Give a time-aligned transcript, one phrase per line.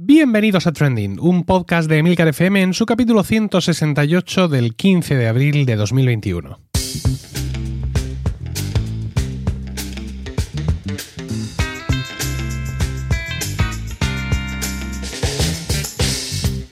[0.00, 5.26] Bienvenidos a Trending, un podcast de Emilcar FM en su capítulo 168 del 15 de
[5.26, 6.67] abril de 2021.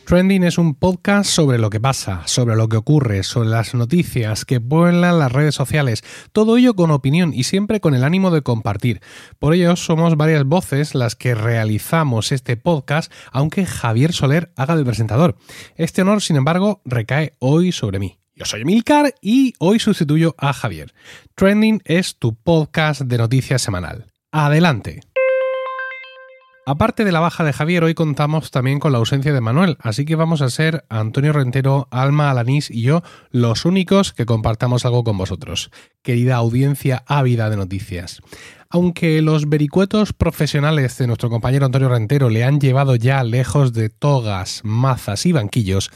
[0.07, 4.45] Trending es un podcast sobre lo que pasa, sobre lo que ocurre, sobre las noticias
[4.45, 8.42] que vuelan las redes sociales, todo ello con opinión y siempre con el ánimo de
[8.42, 9.00] compartir.
[9.41, 14.84] Por ello somos varias voces las que realizamos este podcast, aunque Javier Soler haga de
[14.84, 15.38] presentador.
[15.74, 18.20] Este honor, sin embargo, recae hoy sobre mí.
[18.37, 20.95] Yo soy Emilcar y hoy sustituyo a Javier.
[21.34, 24.07] Trending es tu podcast de noticias semanal.
[24.30, 25.01] Adelante.
[26.69, 30.05] Aparte de la baja de Javier, hoy contamos también con la ausencia de Manuel, así
[30.05, 35.05] que vamos a ser Antonio Rentero, Alma Alanís y yo los únicos que compartamos algo
[35.05, 35.71] con vosotros,
[36.02, 38.21] querida audiencia ávida de noticias.
[38.69, 43.88] Aunque los vericuetos profesionales de nuestro compañero Antonio Rentero le han llevado ya lejos de
[43.88, 45.93] togas, mazas y banquillos,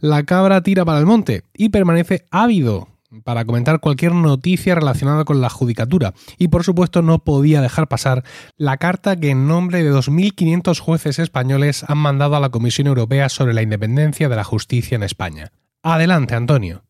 [0.00, 2.88] la cabra tira para el monte y permanece ávido
[3.24, 8.24] para comentar cualquier noticia relacionada con la judicatura y por supuesto no podía dejar pasar
[8.56, 13.28] la carta que en nombre de 2.500 jueces españoles han mandado a la Comisión Europea
[13.28, 15.52] sobre la independencia de la justicia en España.
[15.82, 16.84] Adelante, Antonio.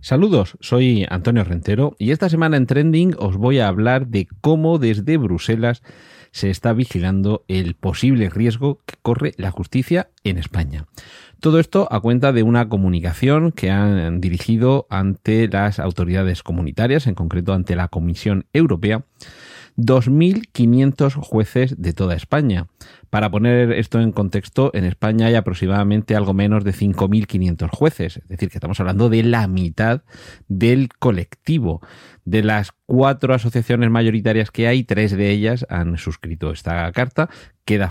[0.00, 4.78] Saludos, soy Antonio Rentero y esta semana en Trending os voy a hablar de cómo
[4.78, 5.82] desde Bruselas
[6.36, 10.84] se está vigilando el posible riesgo que corre la justicia en España.
[11.40, 17.14] Todo esto a cuenta de una comunicación que han dirigido ante las autoridades comunitarias, en
[17.14, 19.06] concreto ante la Comisión Europea,
[19.78, 22.66] 2.500 jueces de toda España.
[23.10, 28.28] Para poner esto en contexto, en España hay aproximadamente algo menos de 5.500 jueces, es
[28.28, 30.02] decir, que estamos hablando de la mitad
[30.48, 31.80] del colectivo.
[32.26, 37.28] De las cuatro asociaciones mayoritarias que hay, tres de ellas han suscrito esta carta.
[37.64, 37.90] Queda,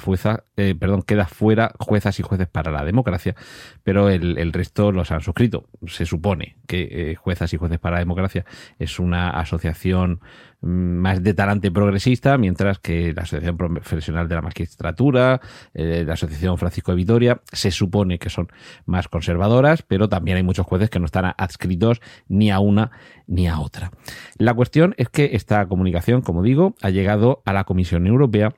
[0.55, 3.35] eh, perdón, queda fuera juezas y jueces para la democracia,
[3.83, 5.67] pero el, resto los han suscrito.
[5.87, 8.45] Se supone que eh, juezas y jueces para la democracia
[8.79, 10.21] es una asociación
[10.61, 16.13] mm, más de talante progresista, mientras que la Asociación Profesional de la Magistratura, eh, la
[16.13, 18.47] Asociación Francisco de Vitoria, se supone que son
[18.85, 22.91] más conservadoras, pero también hay muchos jueces que no están adscritos ni a una
[23.27, 23.91] ni a otra.
[24.37, 28.55] La cuestión es que esta comunicación, como digo, ha llegado a la Comisión Europea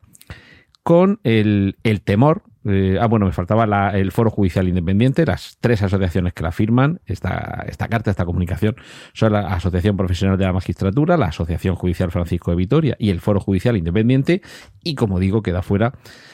[0.87, 1.75] con el,
[2.05, 6.51] temor eh, ah, bueno, me faltaba el Foro Judicial Independiente, las tres asociaciones que la
[6.51, 8.75] firman, esta, esta carta, esta comunicación,
[9.13, 13.21] son la Asociación Profesional de la Magistratura, la Asociación Judicial Francisco de Vitoria y el
[13.21, 14.41] Foro Judicial Independiente,
[14.83, 15.93] y como digo, queda fuera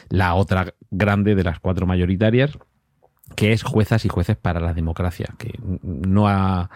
[0.09, 2.57] la otra grande de las cuatro mayoritarias,
[3.35, 6.69] que es Juezas y Jueces para la Democracia, que no ha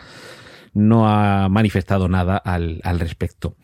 [0.77, 3.55] no ha manifestado nada al, respecto.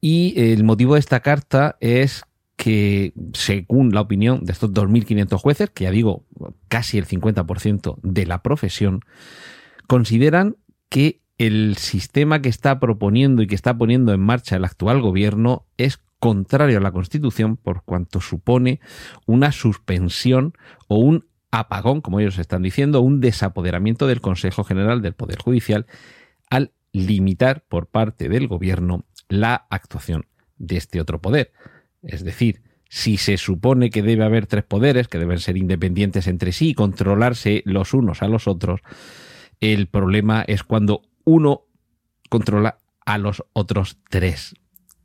[0.00, 2.24] Y el motivo de esta carta es
[2.62, 6.26] que, según la opinión de estos 2.500 jueces, que ya digo,
[6.68, 9.00] casi el 50% de la profesión,
[9.88, 10.58] consideran
[10.88, 15.66] que el sistema que está proponiendo y que está poniendo en marcha el actual gobierno
[15.76, 18.78] es contrario a la Constitución por cuanto supone
[19.26, 20.52] una suspensión
[20.86, 25.86] o un apagón, como ellos están diciendo, un desapoderamiento del Consejo General del Poder Judicial
[26.48, 30.26] al limitar por parte del gobierno la actuación
[30.58, 31.50] de este otro poder.
[32.02, 36.52] Es decir, si se supone que debe haber tres poderes, que deben ser independientes entre
[36.52, 38.80] sí y controlarse los unos a los otros,
[39.60, 41.62] el problema es cuando uno
[42.28, 44.54] controla a los otros tres.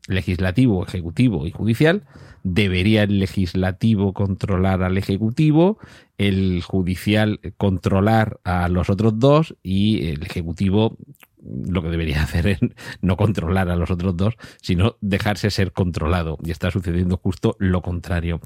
[0.08, 2.04] Legislativo, ejecutivo y judicial.
[2.44, 5.80] Debería el legislativo controlar al ejecutivo,
[6.18, 10.98] el judicial controlar a los otros dos y el ejecutivo
[11.44, 12.60] lo que debería hacer es
[13.02, 16.38] no controlar a los otros dos, sino dejarse ser controlado.
[16.44, 18.42] Y está sucediendo justo lo contrario.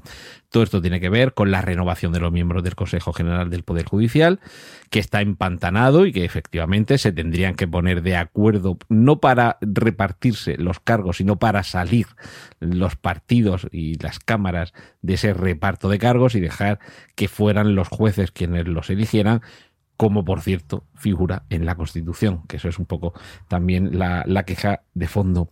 [0.50, 3.62] Todo esto tiene que ver con la renovación de los miembros del Consejo General del
[3.62, 4.40] Poder Judicial,
[4.90, 10.56] que está empantanado y que efectivamente se tendrían que poner de acuerdo, no para repartirse
[10.58, 12.06] los cargos, sino para salir
[12.60, 16.78] los partidos y las cámaras de ese reparto de cargos y dejar
[17.14, 19.42] que fueran los jueces quienes los eligieran
[19.96, 23.12] como por cierto figura en la Constitución, que eso es un poco
[23.48, 25.50] también la, queja de fondo.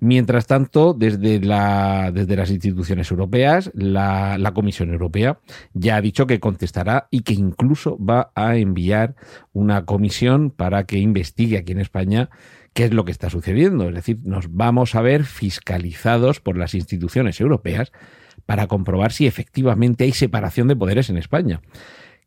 [0.00, 5.40] Mientras tanto, desde, la, desde las instituciones europeas, la, la, Comisión Europea
[5.72, 9.16] ya ha dicho que contestará y que incluso va a enviar
[9.52, 12.30] una comisión para que investigue aquí en España
[12.74, 13.88] qué es lo que está sucediendo.
[13.88, 17.90] Es decir, nos vamos a ver fiscalizados por las instituciones europeas
[18.46, 21.60] para comprobar si efectivamente hay separación de poderes en España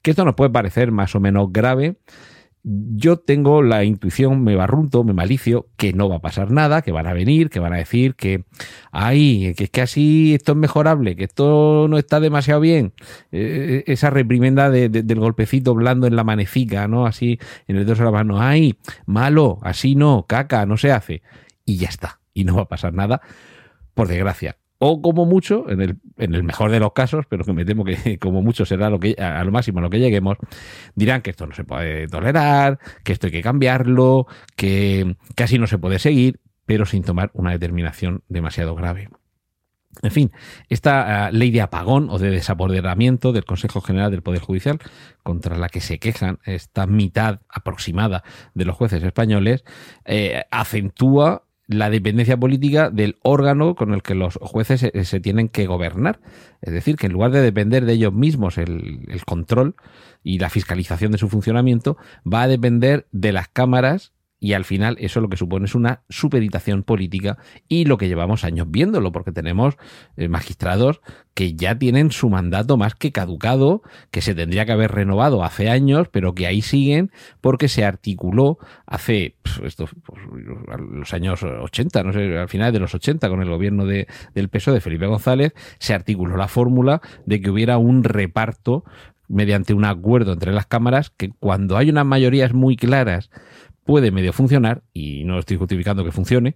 [0.01, 1.98] que esto nos puede parecer más o menos grave
[2.63, 6.92] yo tengo la intuición, me barrunto, me malicio, que no va a pasar nada, que
[6.92, 8.45] van a venir, que van a decir que,
[8.92, 12.94] ay, que es que así esto es mejorable, que esto no está demasiado bien.
[13.31, 17.07] Eh, esa reprimenda del golpecito blando en la manecica, ¿no?
[17.07, 21.24] Así en el dorso de la mano, ay, malo, así no, caca, no se hace.
[21.65, 23.21] Y ya está, y no va a pasar nada,
[23.95, 27.54] por desgracia o como mucho, en el, en el mejor de los casos, pero que
[27.54, 30.38] me temo que como mucho será lo que, a lo máximo a lo que lleguemos,
[30.95, 34.25] dirán que esto no se puede tolerar, que esto hay que cambiarlo,
[34.56, 39.10] que, casi no se puede seguir, pero sin tomar una determinación demasiado grave.
[40.01, 40.31] En fin,
[40.68, 44.80] esta ah, ley de apagón o de desapoderamiento del Consejo General del Poder Judicial,
[45.22, 48.24] contra la que se quejan esta mitad aproximada
[48.56, 49.63] de los jueces españoles,
[50.06, 55.68] eh, acentúa la dependencia política del órgano con el que los jueces se, tienen que
[55.68, 56.20] gobernar.
[56.62, 59.76] Es decir, que en lugar de depender de ellos mismos el, el control
[60.24, 61.98] y la fiscalización de su funcionamiento,
[62.32, 66.02] va a depender de las cámaras y al final eso lo que supone es una
[66.10, 67.38] supeditación política
[67.70, 69.78] y lo que llevamos años viéndolo, porque tenemos
[70.18, 71.00] eh, magistrados
[71.36, 75.70] que ya tienen su mandato más que caducado, que se tendría que haber renovado hace
[75.70, 78.58] años, pero que ahí siguen porque se articuló
[78.88, 79.88] hace esto,
[80.76, 84.50] los años 80, no sé, al final de los 80 con el gobierno de, del
[84.50, 88.84] PSOE de Felipe González, se articuló la fórmula de que hubiera un reparto
[89.28, 93.30] mediante un acuerdo entre las cámaras que cuando hay unas mayorías muy claras
[93.92, 96.56] puede medio funcionar, y no estoy justificando que funcione,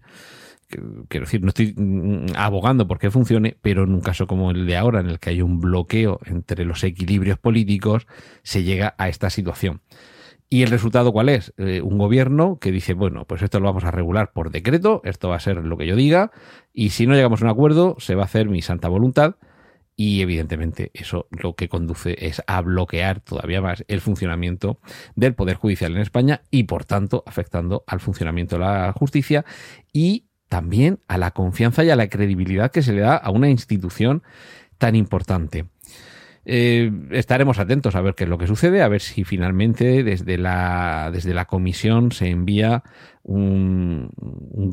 [1.10, 4.78] quiero decir, no estoy mm, abogando porque funcione, pero en un caso como el de
[4.78, 8.08] ahora, en el que hay un bloqueo entre los equilibrios políticos,
[8.42, 9.82] se llega a esta situación.
[10.48, 11.54] ¿Y el resultado cuál es?
[11.58, 15.28] Eh, un gobierno que dice, bueno, pues esto lo vamos a regular por decreto, esto
[15.28, 16.32] va a ser lo que yo diga,
[16.72, 19.36] y si no llegamos a un acuerdo, se va a hacer mi santa voluntad,
[19.96, 24.80] y evidentemente eso lo que conduce es a bloquear todavía más el funcionamiento
[25.16, 29.46] del Poder Judicial en España y por tanto afectando al funcionamiento de la justicia
[29.94, 33.50] y también a la confianza y a la credibilidad que se le da a una
[33.50, 34.24] institución
[34.78, 35.66] tan importante.
[36.46, 40.38] Eh, estaremos atentos a ver qué es lo que sucede, a ver si finalmente desde
[40.38, 42.84] la, desde la comisión se envía
[43.24, 44.12] un,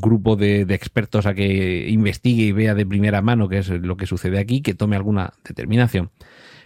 [0.00, 4.06] grupo de, expertos a que investigue y vea de primera mano qué es lo que
[4.06, 6.10] sucede aquí, que tome alguna determinación.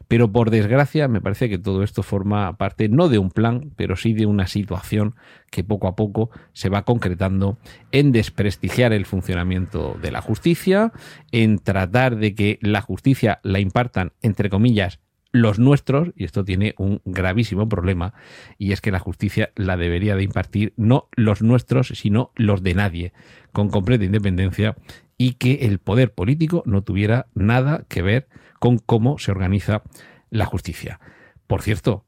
[0.09, 3.97] Pero por desgracia, me parece que todo esto forma parte no de un plan, pero
[3.97, 5.17] sí de una situación
[5.51, 7.59] que poco a poco se va concretando
[7.91, 10.93] en desprestigiar el funcionamiento de la justicia,
[11.33, 15.01] en tratar de que la justicia la impartan, entre comillas,
[15.33, 18.15] los nuestros, y esto tiene un gravísimo problema,
[18.59, 22.75] y es que la justicia la debería de impartir no los nuestros, sino los de
[22.75, 23.13] nadie,
[23.53, 24.77] con completa independencia,
[25.19, 28.29] y que el poder político no tuviera nada que ver
[28.59, 29.83] con cómo se organiza
[30.31, 31.01] la justicia.
[31.47, 32.05] Por cierto,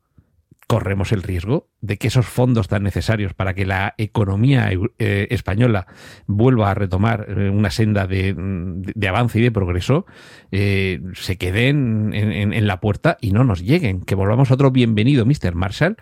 [0.69, 5.87] corremos el riesgo de que esos fondos tan necesarios para que la economía eh, española
[6.27, 8.37] vuelva a retomar eh, una senda de,
[9.09, 10.05] avance y de progreso,
[10.53, 14.03] eh, se queden en, en, la puerta y no nos lleguen.
[14.03, 15.55] Que volvamos a otro bienvenido, Mr.
[15.55, 15.97] Marshall,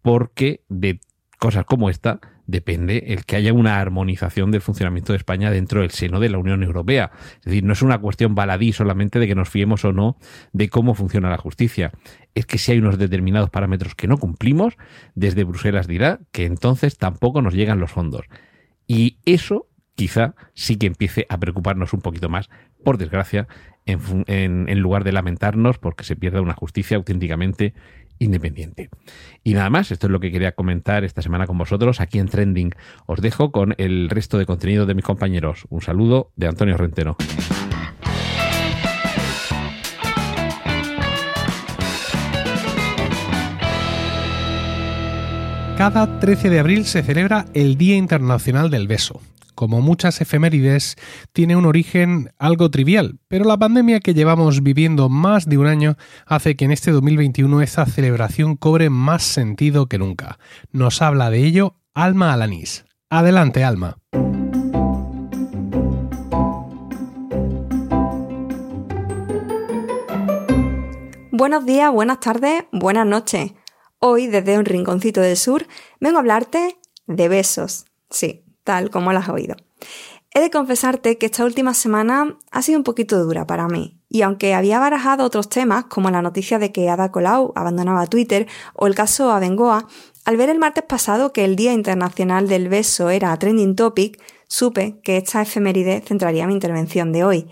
[0.00, 1.00] porque de
[1.40, 5.90] cosas como esta depende el que haya una armonización del funcionamiento de España dentro del
[5.90, 7.10] seno de la Unión Europea.
[7.38, 10.16] Es decir, no es una cuestión baladí solamente de que nos fiemos o no
[10.52, 11.92] de cómo funciona la justicia.
[12.34, 14.76] Es que si hay unos determinados parámetros que no cumplimos,
[15.14, 18.26] desde Bruselas dirá que entonces tampoco nos llegan los fondos.
[18.86, 22.50] Y eso quizá sí que empiece a preocuparnos un poquito más,
[22.82, 23.46] por desgracia,
[23.86, 27.74] en, en lugar de lamentarnos porque se pierda una justicia auténticamente
[28.18, 28.90] independiente.
[29.42, 32.28] Y nada más, esto es lo que quería comentar esta semana con vosotros aquí en
[32.28, 32.74] Trending.
[33.06, 35.66] Os dejo con el resto de contenido de mis compañeros.
[35.70, 37.16] Un saludo de Antonio Rentero.
[45.76, 49.20] Cada 13 de abril se celebra el Día Internacional del Beso
[49.54, 50.96] como muchas efemérides,
[51.32, 55.96] tiene un origen algo trivial, pero la pandemia que llevamos viviendo más de un año
[56.26, 60.38] hace que en este 2021 esa celebración cobre más sentido que nunca.
[60.72, 62.84] Nos habla de ello Alma Alanís.
[63.10, 63.98] Adelante, Alma.
[71.36, 73.52] Buenos días, buenas tardes, buenas noches.
[73.98, 75.66] Hoy, desde un rinconcito del sur,
[75.98, 77.86] vengo a hablarte de besos.
[78.08, 79.56] Sí, tal como lo has oído.
[80.36, 84.22] He de confesarte que esta última semana ha sido un poquito dura para mí, y
[84.22, 88.88] aunque había barajado otros temas, como la noticia de que Ada Colau abandonaba Twitter o
[88.88, 89.86] el caso Abengoa,
[90.24, 94.98] al ver el martes pasado que el Día Internacional del Beso era trending topic, supe
[95.04, 97.48] que esta efeméride centraría mi intervención de hoy.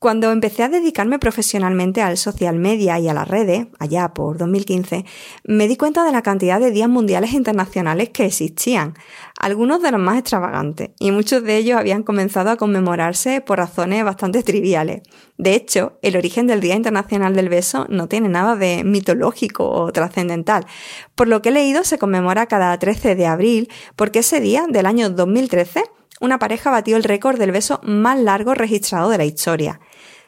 [0.00, 5.04] Cuando empecé a dedicarme profesionalmente al social media y a las redes, allá por 2015,
[5.42, 8.94] me di cuenta de la cantidad de días mundiales internacionales que existían,
[9.38, 14.04] algunos de los más extravagantes, y muchos de ellos habían comenzado a conmemorarse por razones
[14.04, 15.02] bastante triviales.
[15.36, 19.92] De hecho, el origen del Día Internacional del Beso no tiene nada de mitológico o
[19.92, 20.66] trascendental.
[21.14, 24.86] Por lo que he leído, se conmemora cada 13 de abril, porque ese día del
[24.86, 25.84] año 2013
[26.20, 29.80] una pareja batió el récord del beso más largo registrado de la historia.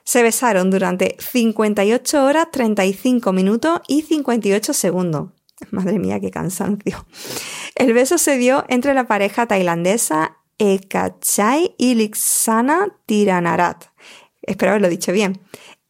[0.04, 5.30] Se besaron durante 58 horas, 35 minutos y 58 segundos.
[5.70, 7.04] Madre mía, qué cansancio.
[7.74, 13.86] El beso se dio entre la pareja tailandesa Ekachai y Lixana Tiranarat.
[14.42, 15.40] Espero haberlo dicho bien.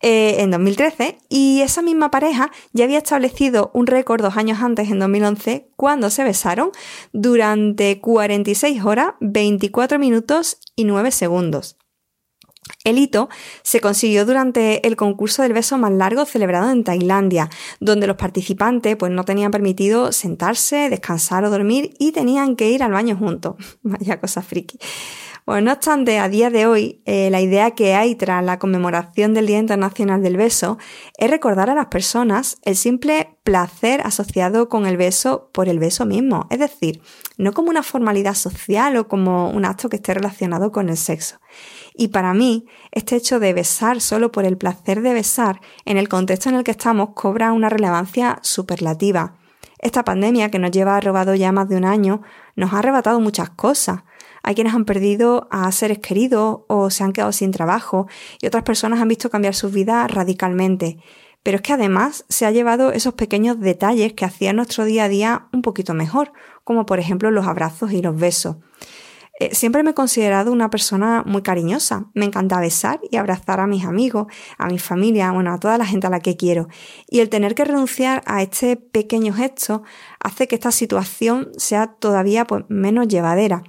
[0.03, 4.91] Eh, en 2013 y esa misma pareja ya había establecido un récord dos años antes,
[4.91, 6.71] en 2011, cuando se besaron
[7.13, 11.80] durante 46 horas, 24 minutos y 9 segundos.
[12.85, 13.29] El hito
[13.63, 17.51] se consiguió durante el concurso del beso más largo celebrado en Tailandia,
[17.81, 22.83] donde los participantes pues, no tenían permitido sentarse, descansar o dormir y tenían que ir
[22.83, 23.57] al baño juntos.
[23.83, 24.79] Vaya cosa friki.
[25.47, 29.35] Bueno, no obstante, a día de hoy, eh, la idea que hay tras la conmemoración
[29.35, 30.79] del Día Internacional del Beso
[31.19, 36.05] es recordar a las personas el simple placer asociado con el beso por el beso
[36.05, 37.03] mismo, es decir,
[37.37, 41.41] no como una formalidad social o como un acto que esté relacionado con el sexo.
[41.95, 46.09] Y para mí, este hecho de besar solo por el placer de besar, en el
[46.09, 49.37] contexto en el que estamos, cobra una relevancia superlativa.
[49.79, 52.23] Esta pandemia, que nos lleva robado ya más de un año,
[52.55, 54.03] nos ha arrebatado muchas cosas.
[54.43, 58.07] Hay quienes han perdido a seres queridos o se han quedado sin trabajo
[58.41, 60.99] y otras personas han visto cambiar sus vidas radicalmente.
[61.43, 65.09] Pero es que además se ha llevado esos pequeños detalles que hacían nuestro día a
[65.09, 66.33] día un poquito mejor,
[66.65, 68.57] como por ejemplo los abrazos y los besos.
[69.41, 72.11] Eh, siempre me he considerado una persona muy cariñosa.
[72.13, 74.27] Me encanta besar y abrazar a mis amigos,
[74.59, 76.69] a mi familia, bueno, a toda la gente a la que quiero.
[77.09, 79.83] Y el tener que renunciar a este pequeño gesto
[80.23, 83.63] hace que esta situación sea todavía pues, menos llevadera.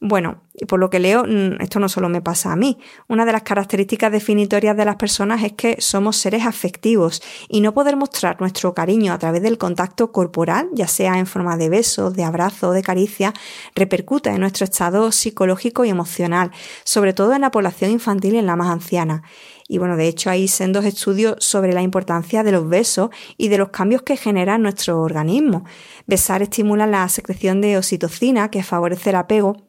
[0.00, 2.78] Bueno, y por lo que leo, mm, esto no solo me pasa a mí.
[3.08, 7.74] Una de las características definitorias de las personas es que somos seres afectivos y no
[7.74, 12.14] poder mostrar nuestro cariño a través del contacto corporal, ya sea en forma de besos,
[12.14, 13.32] de abrazo o de caricia,
[13.74, 16.52] repercute en nuestro estado psicológico y emocional,
[16.84, 19.24] sobre todo en la población infantil y en la más anciana.
[19.66, 23.58] Y bueno, de hecho hay sendos estudios sobre la importancia de los besos y de
[23.58, 25.64] los cambios que genera nuestro organismo.
[26.06, 29.67] Besar estimula la secreción de oxitocina, que favorece el apego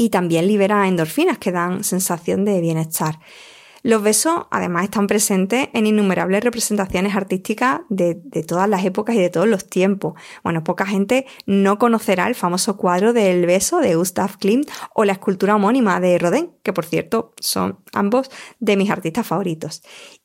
[0.00, 3.18] y también libera endorfinas que dan sensación de bienestar.
[3.82, 8.14] Los besos además están presentes en innumerables representaciones artísticas de,
[8.48, 10.14] todas las épocas y de todos los tiempos.
[10.42, 15.12] Bueno, poca gente no conocerá el famoso cuadro del beso de Gustav Klimt o la
[15.12, 19.82] escultura homónima de Rodin, que por cierto son ambos de mis artistas favoritos.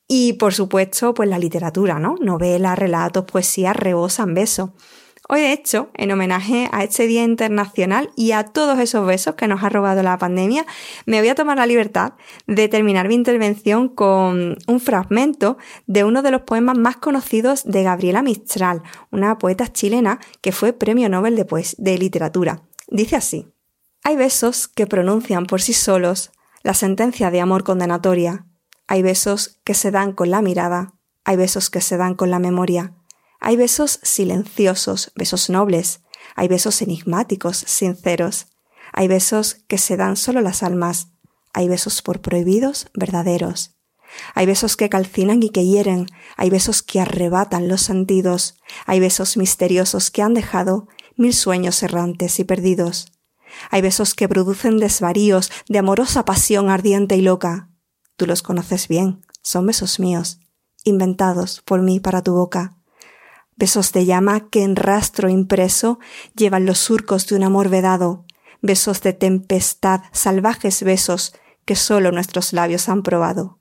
[0.08, 2.16] Y por supuesto, pues la literatura, ¿no?
[2.22, 4.70] Novelas, relatos, poesías rebosan besos.
[5.28, 9.48] Hoy, de hecho, en homenaje a este Día Internacional y a todos esos besos que
[9.48, 10.68] nos ha robado la pandemia,
[11.08, 12.14] me voy a tomar la libertad
[12.46, 17.82] de terminar mi intervención con un fragmento de uno de los poemas más conocidos de
[17.82, 22.62] Gabriela Mistral, una poeta chilena que fue Premio Nobel de, de Literatura.
[22.88, 23.48] Dice así,
[24.04, 28.46] Hay besos que pronuncian por sí solos la sentencia de amor condenatoria.
[28.86, 32.38] Hay besos que se dan con la mirada, hay besos que se dan con la
[32.38, 32.94] memoria.
[33.40, 36.02] Hay besos silenciosos, besos nobles,
[36.36, 38.48] hay besos enigmáticos, sinceros,
[38.92, 41.10] hay besos que se dan solo las almas,
[41.54, 43.72] hay besos por prohibidos, verdaderos.
[44.34, 49.36] Hay besos que calcinan y que hieren, hay besos que arrebatan los sentidos, hay besos
[49.36, 50.88] misteriosos que han dejado
[51.18, 53.12] mil sueños errantes y perdidos.
[53.72, 57.70] Hay besos que producen desvaríos de amorosa pasión ardiente y loca.
[58.16, 60.40] Tú los conoces bien, son besos míos,
[60.84, 62.75] inventados por mí para tu boca
[63.56, 66.00] besos de llama que en rastro impreso
[66.36, 68.26] llevan los surcos de un amor vedado,
[68.62, 71.34] besos de tempestad, salvajes besos
[71.66, 73.60] que solo nuestros labios han probado.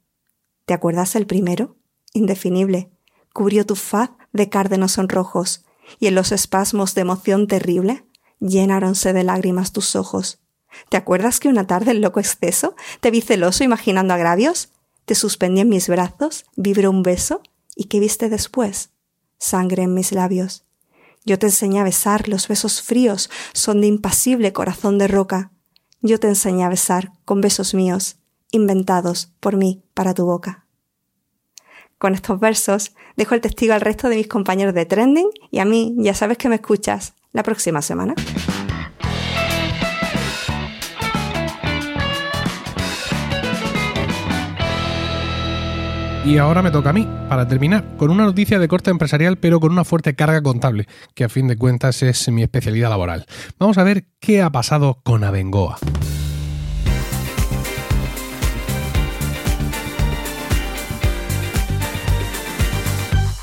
[0.67, 1.77] ¿Te acuerdas el primero?
[2.13, 2.91] Indefinible.
[3.33, 5.65] Cubrió tu faz de cárdenos sonrojos,
[5.99, 8.07] y en los espasmos de emoción terrible
[8.41, 10.41] llenáronse de lágrimas tus ojos.
[10.89, 14.71] ¿Te acuerdas que una tarde en loco exceso te vi celoso imaginando agravios?
[15.05, 17.43] Te suspendí en mis brazos, vibró un beso,
[17.77, 18.94] y ¿qué viste después?
[19.45, 20.65] Sangre en mis labios.
[21.25, 25.53] Yo te enseñé a besar, los besos fríos son de impasible corazón de roca.
[26.01, 28.17] Yo te enseñé a besar con besos míos,
[28.51, 30.67] inventados por mí para tu boca.
[31.99, 35.65] Con estos versos dejo el testigo al resto de mis compañeros de Trending y a
[35.65, 38.15] mí ya sabes que me escuchas la próxima semana.
[46.25, 49.61] Y ahora me toca a mí, para terminar, con una noticia de corte empresarial, pero
[49.61, 53.27] con una fuerte carga contable, que a fin de cuentas es mi especialidad laboral.
[53.59, 55.77] Vamos a ver qué ha pasado con Abengoa.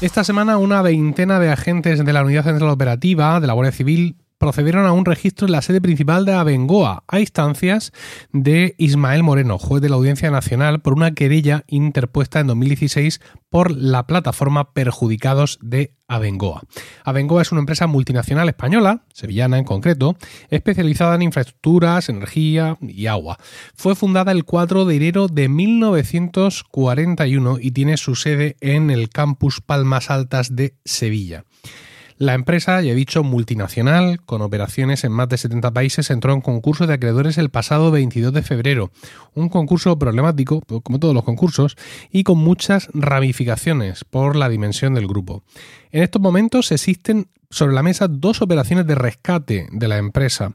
[0.02, 4.16] Esta semana una veintena de agentes de la Unidad Central Operativa de la Guardia Civil
[4.42, 7.94] procedieron a un registro en la sede principal de Abengoa, a instancias
[8.34, 13.22] de Ismael Moreno, juez de la Audiencia Nacional, por una querella interpuesta en 2016
[13.52, 16.64] por la plataforma Perjudicados de Abengoa.
[17.04, 20.18] Abengoa es una empresa multinacional española, sevillana en concreto,
[20.50, 23.38] especializada en infraestructuras, energía y agua.
[23.76, 29.62] Fue fundada el 4 de enero de 1941 y tiene su sede en el campus
[29.62, 31.46] Palmas Altas de Sevilla.
[32.22, 36.42] La empresa, ya he dicho, multinacional, con operaciones en más de 70 países, entró en
[36.42, 38.92] concurso de acreedores el pasado 22 de febrero.
[39.34, 41.78] Un concurso problemático, como todos los concursos,
[42.12, 45.42] y con muchas ramificaciones por la dimensión del grupo.
[45.92, 50.54] En estos momentos existen sobre la mesa dos operaciones de rescate de la empresa.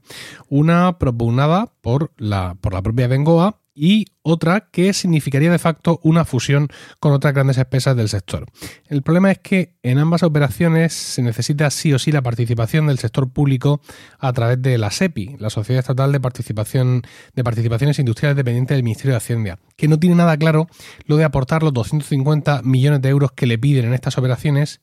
[0.48, 6.24] Una propugnada por la, por la propia Bengoa y otra que significaría de facto una
[6.24, 6.68] fusión
[6.98, 8.46] con otras grandes empresas del sector.
[8.88, 12.98] El problema es que en ambas operaciones se necesita sí o sí la participación del
[12.98, 13.80] sector público
[14.18, 17.02] a través de la SEPI, la Sociedad Estatal de Participación
[17.34, 20.66] de Participaciones Industriales dependiente del Ministerio de Hacienda, que no tiene nada claro
[21.04, 24.80] lo de aportar los 250 millones de euros que le piden en estas operaciones,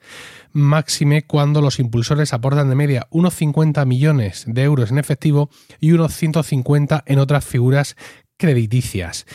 [0.54, 5.92] máxime cuando los impulsores aportan de media unos 50 millones de euros en efectivo y
[5.92, 7.98] unos 150 en otras figuras
[8.38, 9.26] crediticias.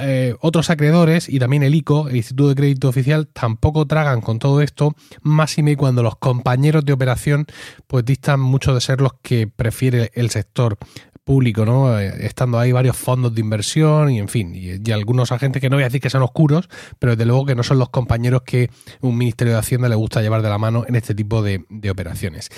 [0.00, 4.38] Eh, otros acreedores y también el ICO, el Instituto de Crédito Oficial, tampoco tragan con
[4.38, 7.46] todo esto, máxime cuando los compañeros de operación
[7.86, 10.78] pues distan mucho de ser los que prefiere el sector
[11.24, 11.98] público, ¿no?
[11.98, 15.76] Eh, estando ahí varios fondos de inversión y en fin, y, algunos agentes que no
[15.76, 18.68] voy a decir que son oscuros, pero desde luego que no son los compañeros que
[19.00, 22.50] un Ministerio de Hacienda le gusta llevar de la mano en este tipo de, operaciones.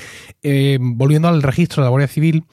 [0.43, 2.45] Eh, volviendo al registro de la Guardia Civil,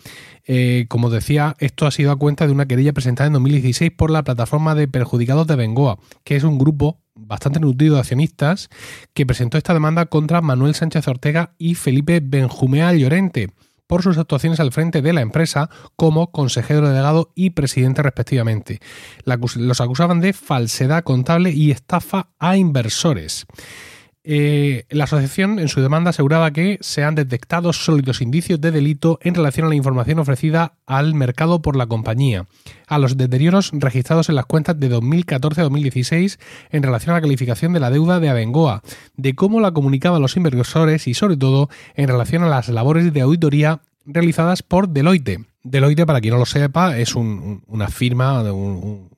[0.46, 4.12] eh, como decía, esto ha sido a cuenta de una querella presentada en 2016 por
[4.12, 8.70] la plataforma de perjudicados de Bengoa, que es un grupo bastante nutrido de accionistas
[9.14, 13.50] que presentó esta demanda contra Manuel Sánchez Ortega y Felipe Benjumea Llorente
[13.90, 18.80] por sus actuaciones al frente de la empresa como consejero delegado y presidente respectivamente.
[19.26, 23.48] los acusaban de falsedad contable y estafa a inversores.
[24.32, 29.18] Eh, la asociación en su demanda aseguraba que se han detectado sólidos indicios de delito
[29.24, 32.46] en relación a la información ofrecida al mercado por la compañía,
[32.86, 36.38] a los deterioros registrados en las cuentas de 2014-2016
[36.70, 38.84] en relación a la calificación de la deuda de Abengoa,
[39.18, 43.22] de cómo la comunicaban los inversores y sobre todo en relación a las labores de
[43.22, 45.40] auditoría realizadas por Deloitte.
[45.64, 49.10] Deloitte, para quien no lo sepa, es una firma, un,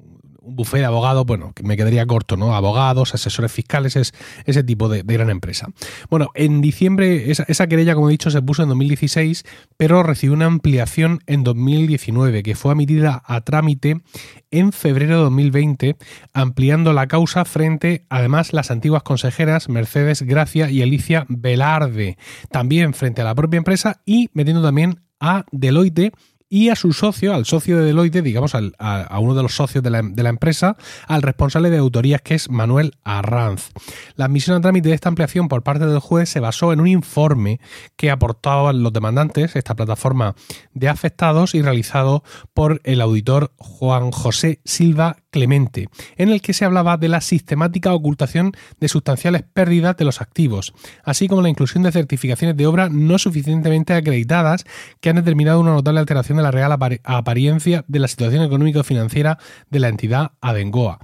[0.42, 2.56] un buffet de abogados, bueno, me quedaría corto, ¿no?
[2.56, 4.14] Abogados, asesores fiscales, es
[4.46, 5.68] ese tipo de, gran empresa.
[6.10, 9.44] Bueno, en diciembre esa, querella, como he dicho, se puso en 2016,
[9.78, 14.02] pero recibió una ampliación en 2019, que fue admitida a trámite
[14.50, 15.96] en febrero de 2020,
[16.34, 22.18] ampliando la causa frente, además, las antiguas consejeras Mercedes Gracia y Alicia Velarde,
[22.50, 26.12] también frente a la propia empresa y metiendo también a Deloitte
[26.54, 29.90] y a su socio, al socio de Deloitte, digamos, a, uno de los socios de
[29.90, 30.76] la, de la, empresa,
[31.08, 33.70] al responsable de autorías que es Manuel Arranz.
[34.18, 36.88] La admisión a trámite de esta ampliación por parte del juez se basó en un
[36.88, 37.62] informe
[37.96, 40.36] que aportaban los demandantes, esta plataforma
[40.74, 42.22] de afectados, y realizado
[42.54, 45.88] por el auditor Juan José Silva Clemente,
[46.18, 50.74] en el que se hablaba de la sistemática ocultación de sustanciales pérdidas de los activos,
[51.06, 54.66] así como la inclusión de certificaciones de obra no suficientemente acreditadas
[55.00, 56.72] que han determinado una notable alteración la real
[57.04, 59.38] apariencia de la situación económico-financiera
[59.70, 61.00] de la entidad Adengoa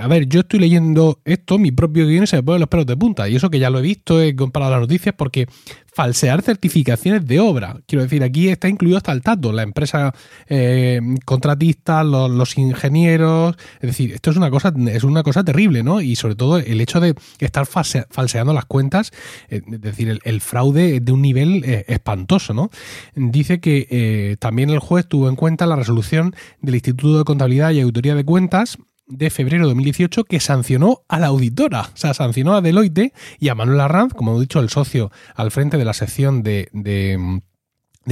[0.00, 2.96] a ver, yo estoy leyendo esto, mi propio guion se me ponen los pelos de
[2.96, 3.28] punta.
[3.28, 5.46] Y eso que ya lo he visto, he comparado las noticias, porque
[5.92, 7.76] falsear certificaciones de obra.
[7.86, 10.14] Quiero decir, aquí está incluido hasta el tato, la empresa
[10.48, 13.56] eh, contratista, los, ingenieros.
[13.80, 16.00] Es decir, esto es una cosa, es una cosa terrible, ¿no?
[16.00, 19.12] Y sobre todo el hecho de estar falseando las cuentas,
[19.50, 22.70] eh, es decir, el, fraude de un nivel eh, espantoso, ¿no?
[23.14, 27.80] Dice que también el juez tuvo en cuenta la resolución del Instituto de Contabilidad y
[27.80, 28.78] Auditoría de Cuentas
[29.12, 33.48] de febrero de 2018 que sancionó a la auditora, o sea, sancionó a Deloitte y
[33.48, 37.42] a Manuel Arranz, como he dicho, el socio al frente de la sección de, de,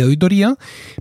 [0.02, 0.56] auditoría,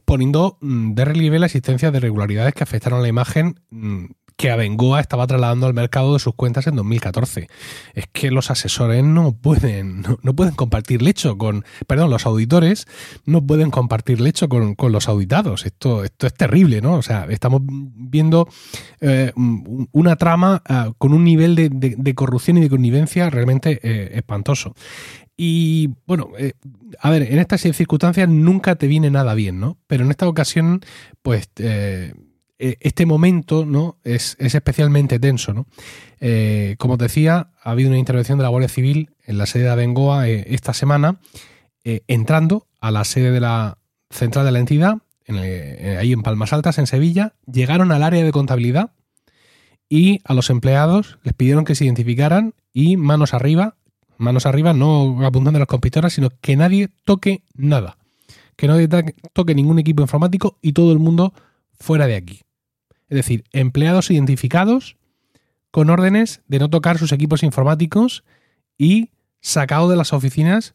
[0.05, 4.05] poniendo mm, de relieve la existencia de irregularidades que afectaron a la imagen mm,
[4.39, 7.49] que Abengoa estaba trasladando al mercado de sus cuentas en 2014.
[7.93, 12.87] Es que los asesores no pueden, no, pueden compartir lecho con, perdón, los auditores
[13.25, 15.65] no pueden compartir lecho con, con los auditados.
[15.65, 16.93] Esto, esto es terrible, ¿no?
[16.93, 18.47] O sea, estamos viendo
[19.01, 24.73] eh, una trama ah, con un nivel de, corrupción y de connivencia realmente eh, espantoso.
[25.35, 26.53] Y bueno, eh,
[27.01, 29.77] a ver, en estas circunstancias nunca te viene nada bien, ¿no?
[29.87, 30.79] Pero en esta ocasión,
[31.21, 31.49] pues
[32.59, 33.97] este momento ¿no?
[34.03, 35.53] es, especialmente tenso.
[35.53, 35.65] ¿no?
[36.19, 39.63] Eh, como os decía, ha habido una intervención de la Guardia Civil en la sede
[39.63, 41.19] de Abengoa eh, esta semana,
[41.83, 43.79] entrando a la sede de la
[44.11, 48.91] central de la entidad, ahí en Palmas Altas, en Sevilla, llegaron al área de contabilidad
[49.89, 53.75] y a los empleados les pidieron que se identificaran y manos arriba,
[54.17, 57.97] manos arriba, no apuntando a las computadoras, sino que nadie toque nada,
[58.55, 58.87] que nadie
[59.33, 61.33] toque ningún equipo informático y todo el mundo
[61.79, 62.41] fuera de aquí.
[63.09, 64.97] Es decir, empleados identificados
[65.71, 68.23] con órdenes de no tocar sus equipos informáticos
[68.77, 69.09] y
[69.41, 70.73] sacados de las oficinas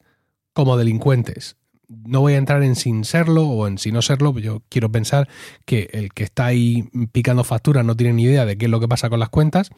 [0.53, 1.57] como delincuentes.
[1.89, 5.29] No voy a entrar en sin serlo o en si no serlo, yo quiero pensar
[5.67, 8.81] que el que está ahí picando facturas no tiene ni idea de qué es lo
[8.81, 9.71] que pasa con las cuentas,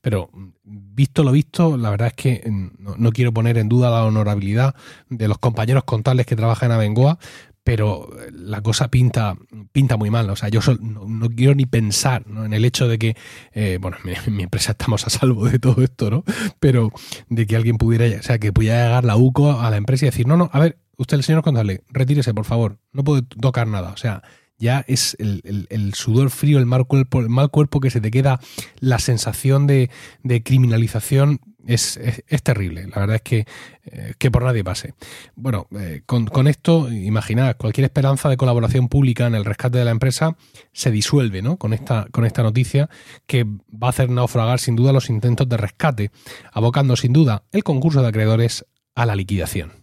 [0.00, 0.28] pero
[0.64, 2.42] visto lo visto, la verdad es que
[2.78, 4.74] no, no quiero poner en duda la honorabilidad
[5.08, 7.18] de los compañeros contables que trabajan en Abengoa,
[7.64, 9.36] pero la cosa pinta,
[9.72, 10.28] pinta muy mal.
[10.30, 13.16] O sea, yo no, quiero ni pensar en el hecho de que,
[13.52, 16.24] eh, bueno, en mi, empresa estamos a salvo de todo esto, ¿no?
[16.58, 16.90] Pero
[17.28, 20.08] de que alguien pudiera, o sea, que pudiera llegar la UCO a la empresa y
[20.08, 23.66] decir, no, no, a ver, usted, el señor contable, retírese, por favor, no puede tocar
[23.68, 23.90] nada.
[23.90, 24.22] O sea,
[24.58, 28.40] ya es el, sudor frío, el mal, cuerpo, el mal cuerpo que se te queda,
[28.78, 29.90] la sensación de,
[30.22, 31.98] de criminalización es,
[32.42, 32.86] terrible.
[32.88, 33.46] La verdad es que,
[33.84, 34.94] eh, que por nadie pase.
[35.34, 39.90] Bueno, eh, con, esto, imaginad, cualquier esperanza de colaboración pública en el rescate de la
[39.90, 40.36] empresa
[40.72, 41.56] se disuelve ¿no?
[41.56, 42.88] con, esta, con esta noticia
[43.26, 46.10] que va a hacer naufragar sin duda los intentos de rescate,
[46.52, 49.81] abocando sin duda el concurso de acreedores a la liquidación.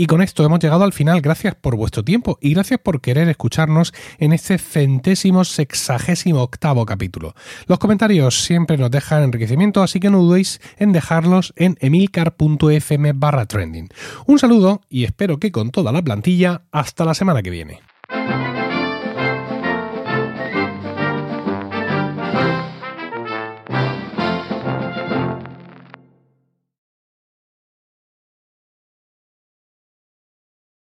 [0.00, 1.20] Y con esto hemos llegado al final.
[1.20, 7.34] Gracias por vuestro tiempo y gracias por querer escucharnos en este centésimo sexagésimo octavo capítulo.
[7.66, 13.44] Los comentarios siempre nos dejan enriquecimiento, así que no dudéis en dejarlos en emilcar.fm barra
[13.44, 13.90] trending.
[14.24, 17.89] Un saludo y espero que con toda la plantilla hasta la semana que viene.